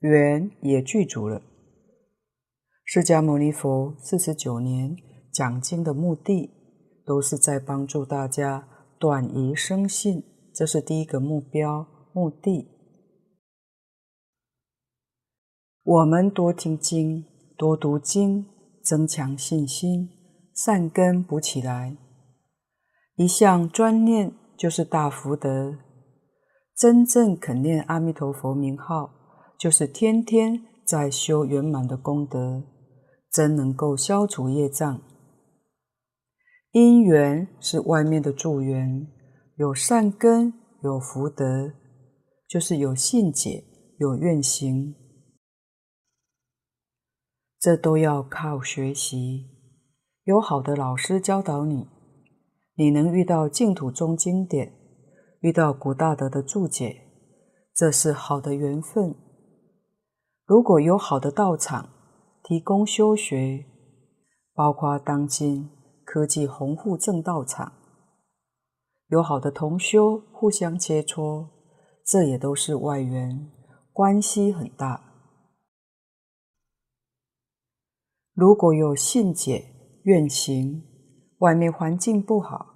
[0.00, 1.40] 缘也具足了。
[2.84, 4.96] 释迦牟尼佛四十九年
[5.32, 6.50] 讲经的目的，
[7.06, 8.66] 都是在帮助大家
[8.98, 12.68] 断疑生信，这是第一个目标目的。
[15.82, 17.24] 我们多听经，
[17.56, 18.46] 多读经，
[18.82, 20.10] 增强信心，
[20.54, 21.96] 善根补起来，
[23.16, 24.32] 一向专念。
[24.60, 25.78] 就是大福德，
[26.76, 29.10] 真正肯念阿弥陀佛名号，
[29.58, 32.62] 就是天天在修圆满的功德，
[33.32, 35.00] 真能够消除业障。
[36.72, 39.10] 因缘是外面的助缘，
[39.56, 41.72] 有善根，有福德，
[42.50, 43.64] 就是有信解，
[43.98, 44.96] 有愿行，
[47.60, 49.46] 这都要靠学习，
[50.24, 51.86] 有好的老师教导你。
[52.74, 54.74] 你能遇到净土中经典，
[55.42, 57.02] 遇到古大德的注解，
[57.72, 59.14] 这是好的缘分。
[60.44, 61.88] 如果有好的道场
[62.42, 63.64] 提供修学，
[64.54, 65.70] 包括当今
[66.04, 67.72] 科技弘护正道场，
[69.06, 71.59] 有好的同修互相切磋，
[72.04, 73.50] 这也都是外缘，
[73.92, 75.12] 关系很大。
[78.34, 79.66] 如果有信解
[80.04, 80.82] 愿行，
[81.38, 82.66] 外面环境不好。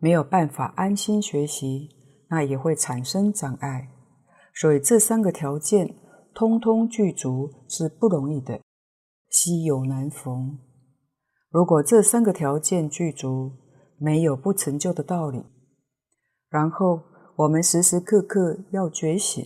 [0.00, 1.88] 没有办法安心学习，
[2.28, 3.88] 那也会产生障碍。
[4.54, 5.96] 所以这三个条件
[6.34, 8.60] 通通具足是不容易的，
[9.30, 10.58] 稀有难逢。
[11.48, 13.52] 如果这三个条件具足，
[13.96, 15.46] 没有不成就的道理。
[16.50, 17.00] 然后
[17.36, 19.44] 我们时时刻刻要觉醒，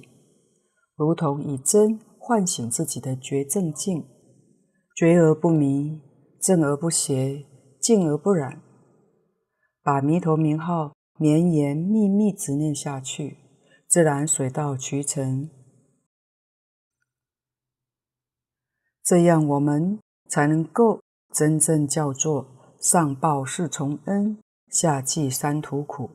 [0.95, 4.07] 如同以真唤醒自己的觉正境，
[4.95, 6.03] 觉而不迷，
[6.39, 7.47] 正而不邪，
[7.81, 8.61] 净而不染，
[9.83, 13.39] 把弥陀名号绵延密密执念下去，
[13.89, 15.49] 自然水到渠成。
[19.03, 19.99] 这样我们
[20.29, 21.01] 才能够
[21.33, 22.47] 真正叫做
[22.79, 24.37] 上报四重恩，
[24.69, 26.11] 下济三途苦。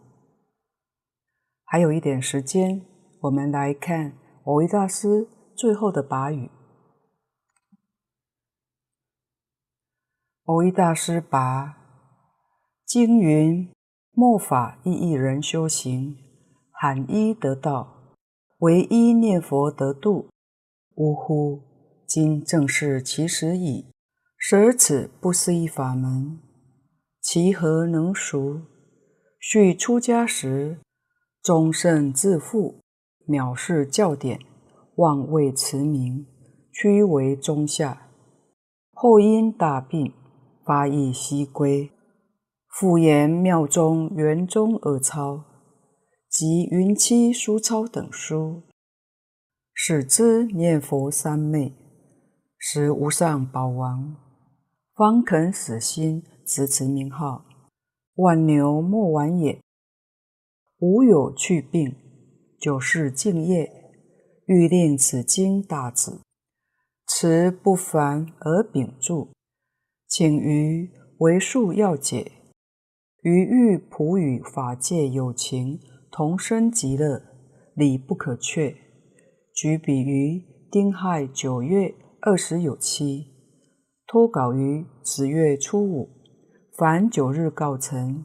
[1.73, 2.85] 还有一点时间，
[3.21, 6.51] 我们来看蕅益大师最后的跋语。
[10.45, 11.73] 蕅益大师跋：
[12.85, 13.73] 经云，
[14.11, 16.15] 末法亦一人修行，
[16.69, 18.13] 罕一得道，
[18.59, 20.29] 唯一念佛得度。
[20.97, 21.59] 呜呼！
[22.05, 23.87] 今正是其时矣。
[24.37, 26.39] 舍此不思议法门，
[27.19, 28.61] 其何能熟？
[29.39, 30.77] 续出家时，
[31.43, 32.79] 终圣自负，
[33.27, 34.39] 藐视教典，
[34.95, 36.25] 妄为持名，
[36.71, 38.07] 屈为中下。
[38.93, 40.13] 后因大病，
[40.63, 41.91] 发意西归。
[42.69, 45.43] 复言庙中园中耳抄
[46.29, 48.61] 及云栖书抄等书，
[49.73, 51.73] 始知念佛三昧。
[52.57, 54.15] 时无上宝王
[54.95, 57.43] 方肯死心执持名号，
[58.15, 59.59] 万牛莫挽也。
[60.79, 61.95] 吾有去病，
[62.59, 63.71] 久是敬业，
[64.45, 66.19] 欲令此经大旨，
[67.07, 69.29] 持不凡而秉著，
[70.07, 72.31] 请于为数要解。
[73.21, 75.79] 于欲普与法界有情
[76.11, 77.21] 同生极乐，
[77.75, 78.75] 理不可却。
[79.55, 81.95] 举彼于丁亥九月。
[82.25, 83.33] 二十有七，
[84.07, 86.09] 托稿于十月初五，
[86.77, 88.23] 凡九日告成。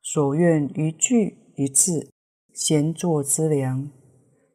[0.00, 2.12] 所愿一句一字，
[2.54, 3.90] 闲坐资粮，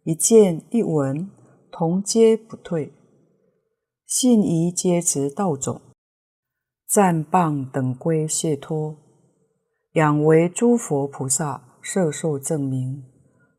[0.05, 1.29] 一见一闻，
[1.69, 2.93] 同皆不退。
[4.05, 5.81] 信宜皆持道种，
[6.87, 8.95] 赞谤等归谢脱，
[9.95, 13.03] 仰为诸佛菩萨摄受证明。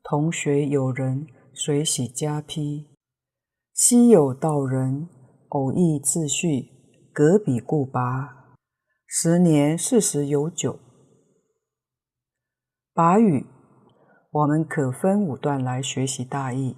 [0.02, 2.86] 同学友人随喜加披。
[3.74, 5.06] 昔有道人
[5.50, 6.70] 偶益自序，
[7.12, 8.54] 革笔故拔，
[9.06, 10.78] 十年四十有九。
[12.94, 13.44] 跋语，
[14.30, 16.76] 我们可分五段来学习大意。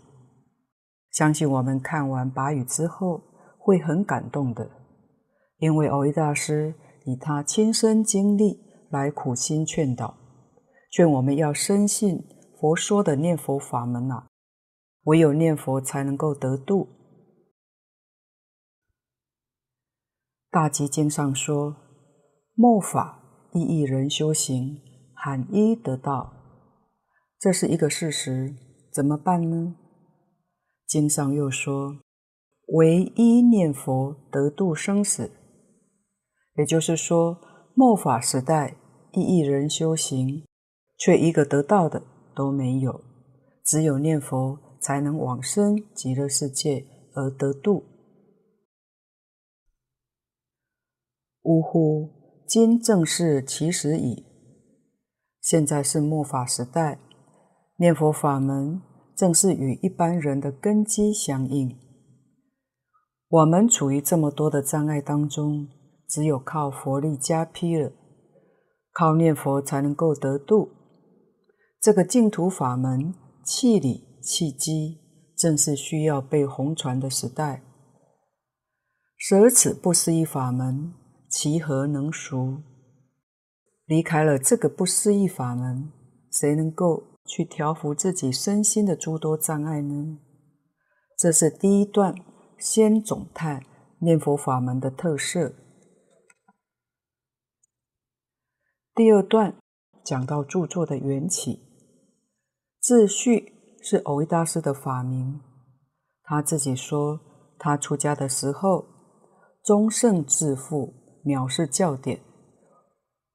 [1.10, 3.22] 相信我们看完跋语之后
[3.58, 4.70] 会很感动的，
[5.58, 10.16] 因为蕅益大师以他亲身经历来苦心劝导，
[10.90, 12.24] 劝我们要深信
[12.58, 14.26] 佛说的念佛法门啊。
[15.02, 16.88] 唯有念佛才能够得度。
[20.50, 21.76] 大集经上说
[22.56, 24.80] ：“末法亦一人修行，
[25.16, 26.32] 罕一得道。”
[27.40, 28.54] 这是一个事实，
[28.92, 29.74] 怎么办呢？
[30.86, 31.98] 经上又说
[32.74, 35.30] ：“唯一念佛得度生死。”
[36.56, 37.38] 也就是说，
[37.74, 38.76] 末法时代
[39.12, 40.44] 亦一人修行，
[40.96, 42.02] 却一个得道的
[42.34, 43.00] 都没有，
[43.64, 44.60] 只有念佛。
[44.78, 47.82] 才能往生极乐世界而得度。
[51.42, 52.08] 呜呼！
[52.46, 54.25] 今正是其时矣。
[55.46, 56.98] 现在是末法时代，
[57.76, 58.82] 念佛法门
[59.14, 61.78] 正是与一般人的根基相应。
[63.28, 65.68] 我们处于这么多的障碍当中，
[66.08, 67.92] 只有靠佛力加披了，
[68.92, 70.68] 靠念佛才能够得度。
[71.80, 74.04] 这个净土法门，契理。
[74.20, 74.98] 契机
[75.36, 77.62] 正是需要被弘传的时代。
[79.16, 80.92] 舍此不思议法门，
[81.30, 82.60] 其何能熟？
[83.86, 85.90] 离开了这个不思议法门，
[86.30, 90.18] 谁能够去调伏自己身心的诸多障碍呢？
[91.16, 92.14] 这是第一段，
[92.58, 93.62] 先总探
[94.00, 95.54] 念佛法门的特色。
[98.94, 99.56] 第二段
[100.04, 101.60] 讲到著作的缘起，
[102.80, 103.54] 自序。
[103.88, 105.40] 是蕅益大师的法名。
[106.24, 107.20] 他自己说，
[107.56, 108.84] 他出家的时候，
[109.62, 110.92] 宗圣自负，
[111.24, 112.20] 藐视教典，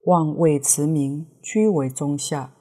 [0.05, 2.53] 妄为持名，屈为中下。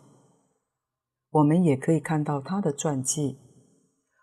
[1.30, 3.38] 我们也可以看到他的传记。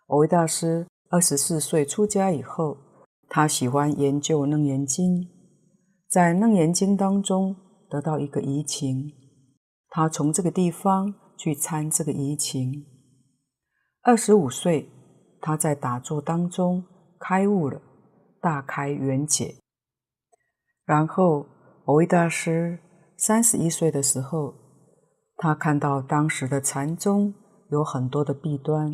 [0.08, 2.78] 蕅益大师二十四岁出家以后，
[3.28, 5.22] 他喜欢研究《楞严经》，
[6.08, 7.56] 在《楞严经》当中
[7.90, 9.12] 得到一个疑情，
[9.90, 12.86] 他从这个地方去参这个疑情。
[14.04, 14.90] 二十五岁，
[15.42, 16.86] 他在打坐当中
[17.20, 17.82] 开悟了，
[18.40, 19.56] 大开圆解。
[20.86, 21.48] 然后，
[21.86, 22.80] 蕅益大师
[23.18, 24.54] 三十一岁的时候，
[25.38, 27.34] 他看到当时的禅宗
[27.72, 28.92] 有很多的弊端，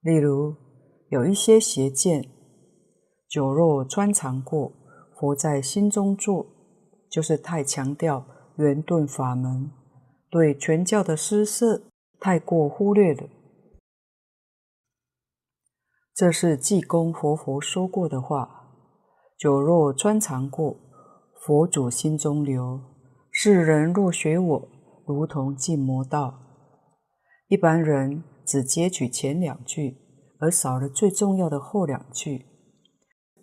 [0.00, 0.56] 例如
[1.08, 2.28] 有一些邪见：
[3.28, 4.72] 酒肉穿肠过，
[5.16, 6.46] 佛在心中坐，
[7.08, 8.26] 就是太强调
[8.56, 9.70] 圆顿法门，
[10.28, 11.82] 对全教的施设
[12.18, 13.28] 太过忽略了。
[16.12, 18.72] 这是济公活佛说过的话
[19.38, 20.76] ：“酒若穿肠过，
[21.40, 22.97] 佛祖心中留。
[23.40, 24.68] 世人若学我，
[25.06, 26.40] 如同进魔道。”
[27.46, 29.96] 一般人只截取前两句，
[30.40, 32.46] 而少了最重要的后两句。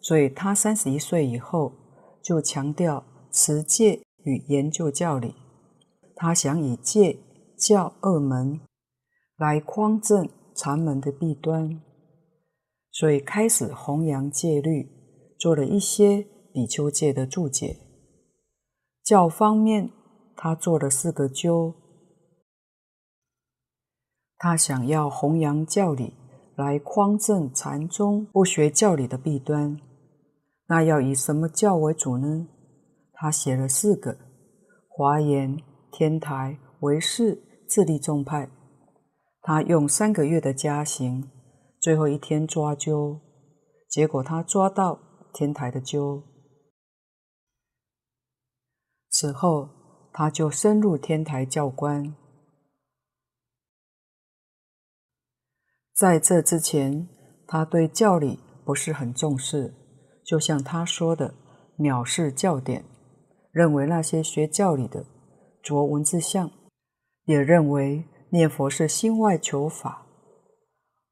[0.02, 1.72] 所以他三十一岁以后，
[2.22, 5.34] 就强调持戒与研究教理。
[6.14, 7.18] 他想以戒
[7.58, 8.60] 教二门
[9.38, 11.82] 来匡正禅门的弊端。
[12.92, 14.92] 所以开始弘扬戒律，
[15.40, 17.78] 做了一些比丘戒的注解。
[19.06, 19.92] 教方面，
[20.36, 21.76] 他做了四个纠。
[24.36, 26.16] 他想要弘扬教理，
[26.56, 29.80] 来匡正禅宗不学教理的弊端。
[30.70, 32.48] 那要以什么教为主呢？
[33.14, 34.18] 他写了四个：
[34.90, 35.56] 华严、
[35.92, 38.50] 天台、唯识、自立宗派。
[39.44, 41.30] 他用三个月的加行。
[41.80, 43.20] 最后一天抓阄，
[43.88, 44.98] 结果他抓到
[45.32, 46.24] 天台的阄。
[49.18, 49.70] 此后，
[50.12, 52.14] 他就深入天台教观。
[55.94, 57.08] 在这之前，
[57.48, 59.74] 他对教理不是很重视，
[60.26, 61.34] 就像他说的，
[61.78, 62.84] 藐视教典，
[63.54, 65.06] 认为那些学教理的
[65.64, 66.52] 着文字相，
[67.24, 70.06] 也认为念佛是心外求法。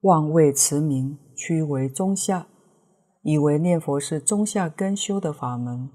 [0.01, 2.47] 妄为持名，屈为中下，
[3.21, 5.89] 以为念佛是中下根修的法门。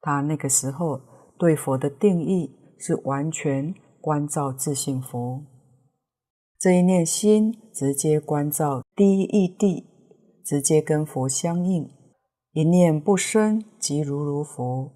[0.00, 1.00] 他那个时候
[1.40, 5.42] 对佛的定义是完全关照自性佛，
[6.58, 9.86] 这一念心直接关照第一义地，
[10.44, 11.90] 直接跟佛相应，
[12.52, 14.92] 一念不生即如如佛。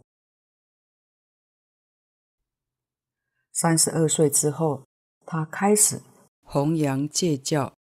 [3.50, 4.84] 三十二岁之后，
[5.24, 6.02] 他开始
[6.42, 7.72] 弘扬戒教。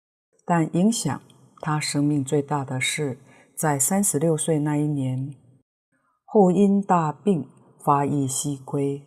[0.44, 1.20] 但影响
[1.60, 3.18] 他生命最大的是，
[3.56, 5.34] 在三十六岁那一年，
[6.24, 7.48] 后因大病
[7.84, 9.02] 发意西归。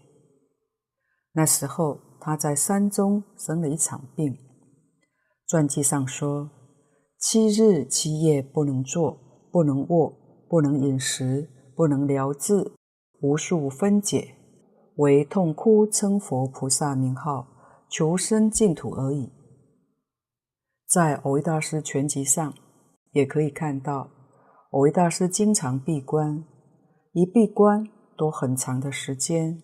[1.34, 4.38] 那时候他在山中生了一场病，
[5.48, 6.50] 传记上说，
[7.20, 9.18] 七日七夜不能坐，
[9.52, 10.14] 不能卧，
[10.50, 12.72] 不能饮食，不能疗治，
[13.22, 14.36] 无数分解，
[14.98, 17.48] 唯痛哭称佛菩萨名号，
[17.90, 19.32] 求生净土而已。
[20.88, 22.54] 在蕅益大师全集上，
[23.12, 24.10] 也可以看到，
[24.72, 26.46] 蕅益大师经常闭关，
[27.12, 27.88] 一闭关
[28.18, 29.62] 都很长的时间。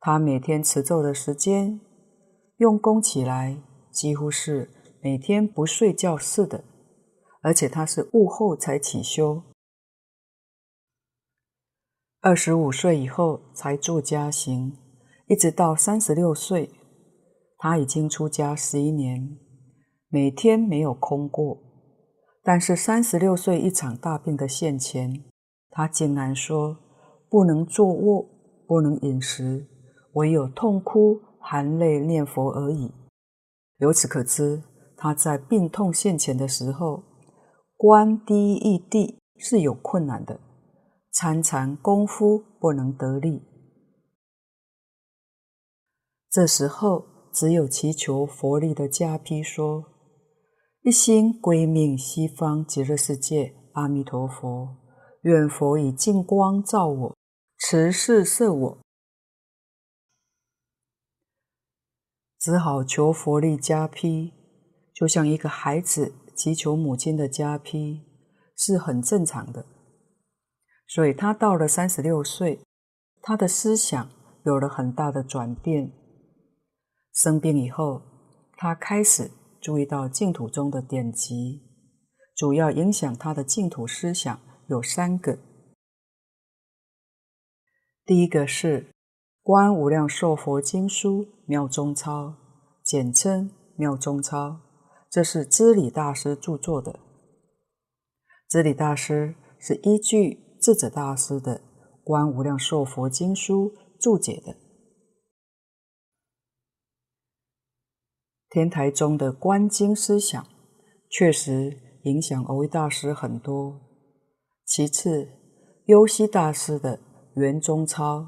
[0.00, 1.80] 他每天持咒的时间，
[2.58, 3.60] 用功起来
[3.90, 4.70] 几乎是
[5.02, 6.64] 每天不睡觉似的，
[7.42, 9.42] 而且他是悟后才起修，
[12.20, 14.76] 二十五岁以后才做家行，
[15.26, 16.70] 一直到三十六岁，
[17.58, 19.38] 他已经出家十一年。
[20.08, 21.58] 每天没有空过，
[22.42, 25.24] 但是三十六岁一场大病的现前，
[25.70, 26.78] 他竟然说
[27.30, 28.26] 不能坐卧，
[28.66, 29.66] 不能饮食，
[30.14, 32.92] 唯有痛哭含泪念佛而已。
[33.78, 34.62] 由此可知，
[34.96, 37.02] 他在病痛现前的时候，
[37.76, 40.40] 观第一义谛是有困难的，
[41.12, 43.42] 参禅功夫不能得力。
[46.30, 49.84] 这时候只有祈求佛力的加被说。
[50.82, 54.76] 一心归命西方极乐世界，阿弥陀佛，
[55.22, 57.16] 愿佛以净光照我，
[57.58, 58.78] 慈示摄我，
[62.38, 64.32] 只好求佛力加批，
[64.94, 68.02] 就像一个孩子祈求母亲的加批，
[68.56, 69.66] 是很正常的。
[70.86, 72.60] 所以他到了三十六岁，
[73.20, 74.08] 他的思想
[74.44, 75.92] 有了很大的转变。
[77.12, 78.02] 生病以后，
[78.56, 79.30] 他开始。
[79.60, 81.60] 注意到净土中的典籍，
[82.36, 85.36] 主要影响他的净土思想有三个。
[88.08, 88.84] 第一个是
[89.42, 92.28] 《观无量寿佛经书妙中钞》，
[92.82, 94.60] 简称妙中钞，
[95.10, 97.00] 这是知礼大师著作的。
[98.48, 101.58] 知礼大师是依据智者大师的
[102.02, 104.56] 《观无量寿佛经书》注解的。
[108.48, 110.46] 天台宗的观经思想
[111.10, 113.78] 确实影响蕅益大师很多。
[114.64, 115.28] 其次，
[115.84, 116.98] 优西大师的
[117.38, 118.26] 圆中钞，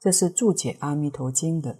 [0.00, 1.78] 这是注解《阿弥陀经》的。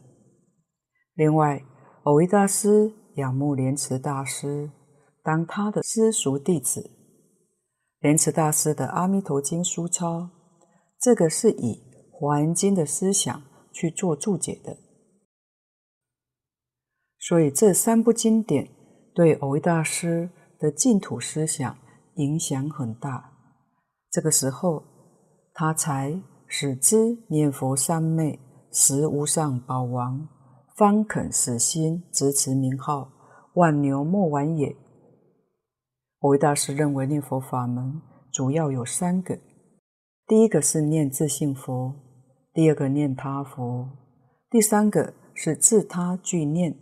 [1.14, 1.64] 另外，
[2.04, 4.70] 蕅益大师仰慕莲池大师，
[5.24, 6.90] 当他的私塾弟子。
[8.00, 10.30] 莲池大师的《阿弥陀经》书钞，
[11.00, 11.74] 这个是以
[12.12, 13.42] 《华严经》的思想
[13.72, 14.76] 去做注解的，
[17.18, 18.68] 所以这三部经典
[19.14, 21.76] 对蕅益大师的净土思想
[22.14, 23.32] 影响很大。
[24.10, 24.84] 这个时候，
[25.52, 28.40] 他才使之念佛三昧
[28.72, 30.26] 实无上宝王，
[30.74, 33.12] 方肯死心执持名号，
[33.54, 34.74] 万牛莫挽也。
[36.20, 38.00] 蕅益大师认为念佛法门
[38.32, 39.38] 主要有三个：
[40.26, 41.94] 第一个是念自性佛，
[42.52, 43.90] 第二个念他佛，
[44.50, 46.76] 第三个是自他俱念。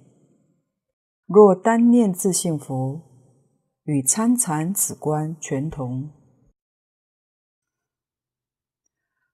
[1.26, 3.02] 若单念自性佛，
[3.82, 6.10] 与参禅止观全同；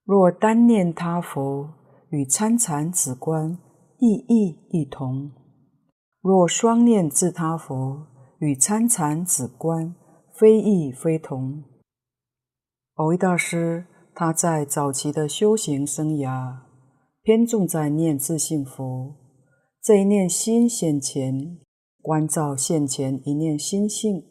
[0.05, 1.71] 若单念他佛，
[2.11, 3.57] 与参禅止观
[4.01, 5.31] 意义一同；
[6.21, 8.09] 若双念自他佛，
[8.41, 9.95] 与参禅止观，
[10.35, 11.63] 非异非同。
[12.97, 16.57] 蕅益大师他在早期的修行生涯，
[17.23, 19.15] 偏重在念自性佛，
[19.81, 21.59] 这一念心现前，
[22.03, 24.25] 观照现前一念心性，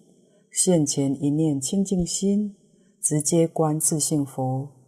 [0.51, 2.57] 现前一念清净心，
[3.01, 4.80] 直接观自性佛。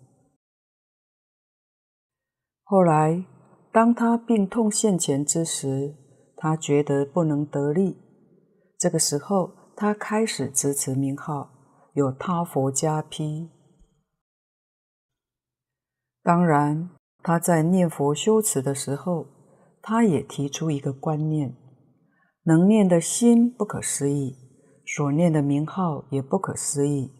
[2.73, 3.23] 后来，
[3.71, 5.93] 当他病痛现前之时，
[6.35, 7.95] 他觉得不能得力。
[8.79, 11.51] 这个时候，他开始支持名号，
[11.93, 13.51] 有他佛加批。
[16.23, 16.89] 当然，
[17.21, 19.27] 他在念佛修持的时候，
[19.79, 21.55] 他也提出一个观念：
[22.45, 24.35] 能念的心不可思议，
[24.83, 27.11] 所念的名号也不可思议，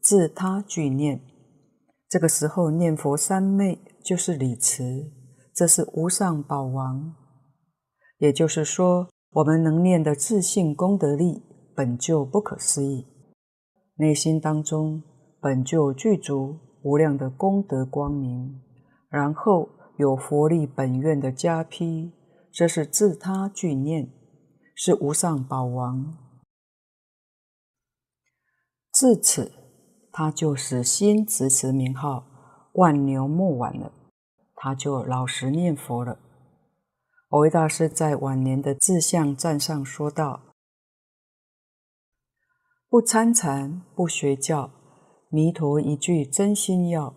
[0.00, 1.20] 自他俱念。
[2.08, 5.10] 这个时候，念佛三昧就是礼持，
[5.54, 7.14] 这是无上宝王。
[8.18, 11.42] 也就是说，我们能念的自性功德力
[11.74, 13.06] 本就不可思议，
[13.96, 15.02] 内心当中
[15.40, 18.60] 本就具足无量的功德光明，
[19.08, 22.12] 然后有佛力本愿的加批，
[22.52, 24.10] 这是自他俱念，
[24.74, 26.16] 是无上宝王。
[28.92, 29.52] 至此，
[30.12, 32.26] 他就是心执持名号，
[32.72, 33.92] 万牛莫挽了，
[34.54, 36.18] 他就老实念佛了。
[37.28, 40.40] 蕅益大师在晚年的志向赞上说道
[42.90, 44.70] ：“不参禅，不学教，
[45.28, 47.14] 弥陀一句真心要；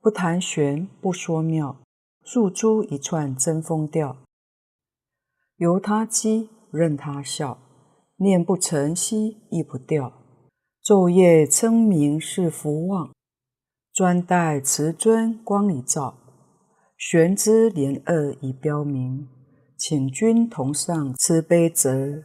[0.00, 1.76] 不谈玄，不说妙，
[2.24, 4.16] 诉诸一串真风调。
[5.56, 7.58] 由他讥，任他笑，
[8.16, 10.12] 念不成息亦不掉。
[10.82, 13.12] 昼夜称名是福旺，
[13.92, 16.18] 专待慈尊光里照，
[16.96, 19.28] 玄之廉恶已标明。”
[19.76, 22.22] 请君同上慈悲泽。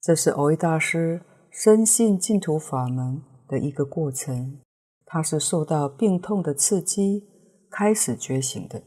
[0.00, 4.60] 这是蕅益大师深信净土法门的一个过程。
[5.04, 7.24] 他是受到病痛的刺激，
[7.68, 8.84] 开始觉醒的。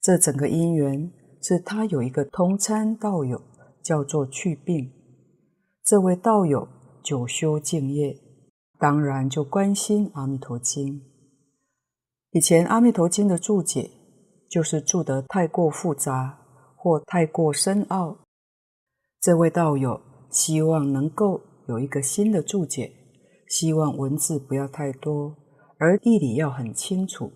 [0.00, 1.12] 这整个因缘
[1.42, 3.42] 是他有一个同参道友，
[3.82, 4.92] 叫做去病。
[5.84, 6.68] 这位道友
[7.02, 8.16] 久修净业，
[8.86, 11.00] 当然就关心《阿弥陀经》。
[12.30, 13.90] 以前《阿弥陀经》的注解。
[14.48, 16.38] 就是注得太过复杂
[16.76, 18.16] 或太过深奥，
[19.20, 22.92] 这位道友希望能够有一个新的注解，
[23.48, 25.34] 希望文字不要太多，
[25.78, 27.32] 而义理要很清楚。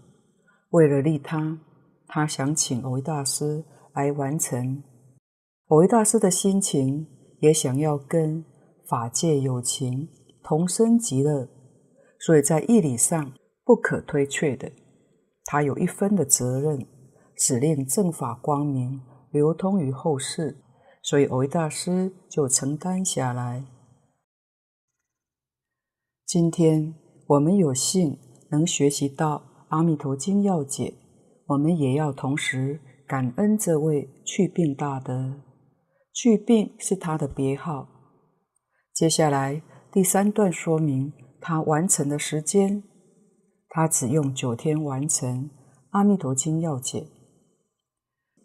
[0.69, 1.59] 为了利他，
[2.07, 4.85] 他想请蕅益大师来完成。
[5.67, 7.09] 蕅益大师的心情
[7.41, 8.45] 也想要跟
[8.89, 10.09] 法界有情
[10.51, 11.49] 同生极乐，
[12.19, 13.33] 所以在义理上
[13.65, 14.73] 不可推却的，
[15.45, 16.85] 他有一分的责任。
[17.37, 20.57] 使令正法光明流通于后世，
[21.03, 23.65] 所以蕅益大师就承担下来。
[26.27, 26.97] 今天
[27.29, 28.19] 我们有幸
[28.51, 29.37] 能学习到
[29.69, 30.85] 《阿弥陀经要解》，
[31.47, 35.41] 我们也要同时感恩这位去病大德。
[36.13, 37.89] 去病是他的别号。
[38.93, 39.63] 接下来
[39.93, 42.85] 第三段说明他完成的时间，
[43.69, 45.45] 他只用九天完成
[45.91, 47.01] 《阿弥陀经要解》。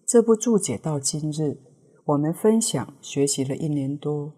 [0.07, 1.59] 这部注解到今日，
[2.05, 4.33] 我们分享学习了一年多，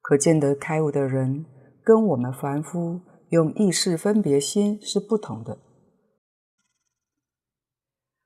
[0.00, 1.44] 可见得开悟的人
[1.84, 5.58] 跟我们凡夫用意识分别心是不同的。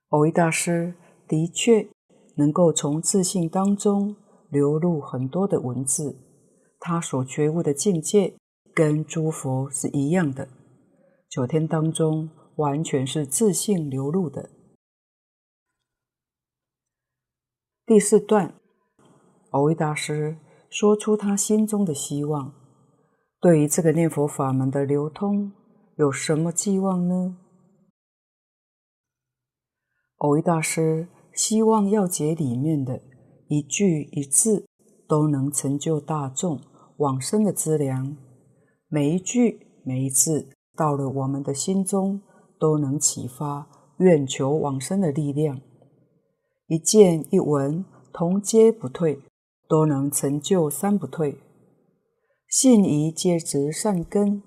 [0.09, 0.95] 偶一大师
[1.27, 1.89] 的确
[2.37, 4.15] 能够从自信当中
[4.49, 6.17] 流露很多的文字，
[6.87, 8.35] 他所觉悟的境界
[8.71, 10.47] 跟诸佛是一样的，
[11.27, 14.51] 九天当中完全是自信流露的。
[17.87, 18.53] 第四段，
[19.49, 20.37] 蕅益大师
[20.69, 22.53] 说出他心中的希望，
[23.41, 25.51] 对于这个念佛法门的流通
[25.95, 27.35] 有什么寄望呢？
[30.19, 33.01] 蕅益大师希望要解里面的
[33.47, 34.67] 一句一字
[35.07, 36.61] 都能成就大众
[36.97, 38.15] 往生的资粮，
[38.87, 42.21] 每一句每一字到了我们的心中
[42.59, 43.67] 都能启发
[43.97, 45.61] 愿求往生的力量，
[46.67, 47.83] 一见一闻
[48.13, 49.19] 同皆不退，
[49.67, 51.37] 都能成就三不退。
[52.47, 54.43] 信疑皆植善根，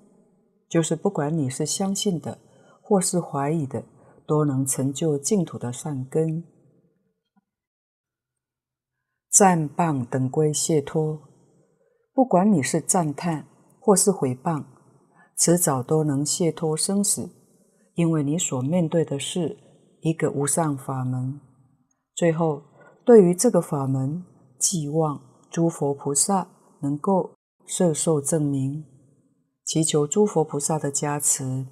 [0.67, 2.39] 就是不管你是相信的
[2.81, 3.83] 或是怀疑的。
[4.29, 6.43] 都能成就净土的善根，
[9.31, 11.28] 赞歃等归解脱。
[12.19, 13.47] 不管你是赞叹
[13.79, 14.65] 或是毁谤，
[15.37, 17.29] 迟早都能解脱生死，
[17.93, 19.57] 因为你所面对的是
[20.01, 21.39] 一个无上法门。
[22.13, 22.61] 最后，
[23.05, 24.25] 对于这个法门，
[24.59, 26.49] 寄望诸佛菩萨
[26.81, 27.31] 能够
[27.65, 28.83] 摄受证明，
[29.63, 31.67] 祈求诸佛菩萨的加持，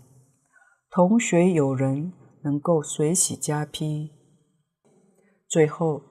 [0.89, 2.13] 同学友人。
[2.43, 4.09] 能够随喜加被。
[5.49, 6.01] 最后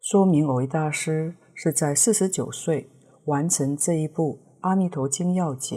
[0.00, 2.88] 说明，蕅益大师是在四十九岁
[3.26, 5.76] 完成这一部《阿弥陀经要解》，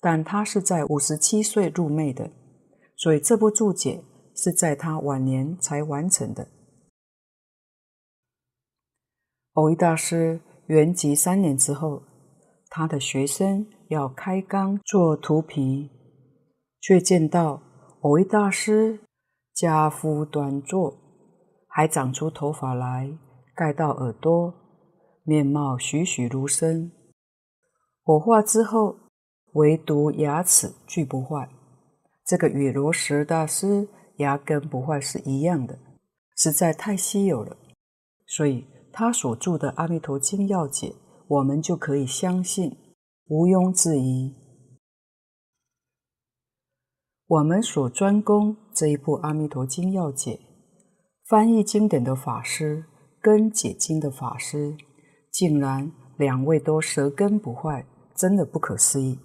[0.00, 2.30] 但他是在五十七岁入灭的，
[2.96, 4.02] 所以这部注解
[4.34, 6.48] 是在他晚年才完成的。
[9.54, 12.02] 蕅益大师圆寂三年之后，
[12.70, 15.90] 他的学生要开缸做荼毗，
[16.80, 17.62] 却见到。
[18.00, 18.98] 蕅益大师
[19.54, 20.98] 家夫端坐，
[21.68, 23.16] 还长出头发来
[23.54, 24.52] 盖到耳朵，
[25.24, 26.90] 面貌栩栩如生。
[28.02, 28.96] 火化之后，
[29.52, 31.48] 唯独牙齿俱不坏。
[32.24, 35.78] 这个与罗什大师牙根不坏是一样的，
[36.36, 37.56] 实在太稀有了。
[38.26, 40.88] 所以他所著的《阿弥陀经要解》，
[41.28, 42.76] 我们就可以相信，
[43.28, 44.34] 毋庸置疑。
[47.26, 50.34] 我们所专攻这一部《阿弥陀经要解》，
[51.26, 52.84] 翻译经典的法师
[53.20, 54.76] 跟解经的法师，
[55.32, 59.18] 竟然两位都舌根不坏，真的不可思议。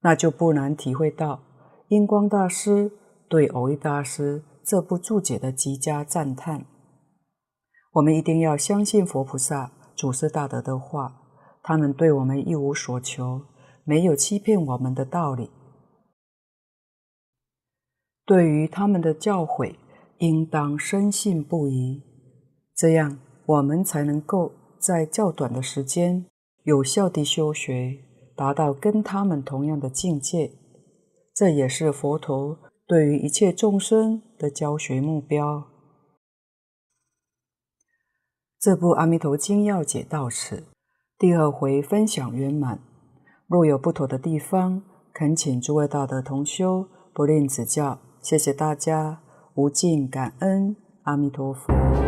[0.00, 1.40] 那就不难体会到
[1.88, 2.92] 印光大师
[3.28, 6.66] 对蕅益大师这部注解的极佳赞叹。
[7.92, 11.22] 我们一定要相信佛菩萨、祖师大德的话，
[11.62, 13.42] 他们对我们一无所求，
[13.84, 15.50] 没有欺骗我们的道理。
[18.24, 19.74] 对于他们的教诲，
[20.18, 22.02] 应当深信不疑，
[22.76, 26.26] 这样我们才能够在较短的时间
[26.62, 27.98] 有效地修学，
[28.36, 30.52] 达到跟他们同样的境界。
[31.34, 35.64] 这也是佛陀对于一切众生的教学目标。
[38.58, 40.64] 这部《阿弥陀经要解》到此，
[41.16, 42.80] 第二回分享圆满。
[43.46, 48.00] 若有不妥的地方，恳请诸位大德同修不吝指教。
[48.20, 49.22] 谢谢大家，
[49.54, 52.07] 无尽感恩，阿弥陀佛。